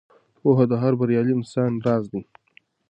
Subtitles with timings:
[0.41, 2.21] پوهه د هر بریالي انسان راز دی.